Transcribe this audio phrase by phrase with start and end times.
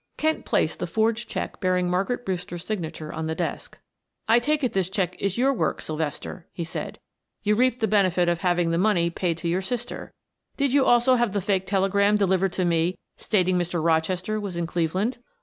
[0.17, 3.77] Kent placed the forged check bearing Margaret Brewster's signature on the desk.
[4.27, 6.97] "I take it this check is your work, Sylvester," he said.
[7.43, 10.11] "You reaped the benefit by having the money paid to your sister.
[10.57, 13.79] Did you also have the fake telegram delivered to me stating Mr.
[13.83, 15.19] Rochester was in Cleveland?"